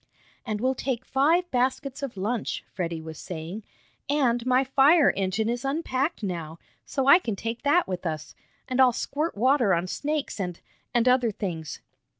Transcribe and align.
"And 0.47 0.59
we'll 0.59 0.73
take 0.73 1.05
five 1.05 1.51
baskets 1.51 2.01
of 2.01 2.17
lunch," 2.17 2.63
Freddie 2.73 3.03
was 3.03 3.19
saying, 3.19 3.61
"and 4.09 4.43
my 4.47 4.63
fire 4.63 5.11
engine 5.15 5.47
is 5.47 5.63
unpacked 5.63 6.23
now, 6.23 6.57
so 6.87 7.05
I 7.05 7.19
can 7.19 7.35
take 7.35 7.61
that 7.61 7.87
with 7.87 8.07
us, 8.07 8.33
and 8.67 8.81
I'll 8.81 8.93
squirt 8.93 9.37
water 9.37 9.75
on 9.75 9.85
snakes 9.85 10.39
and 10.39 10.59
and 10.91 11.07
other 11.07 11.29
things." 11.29 11.81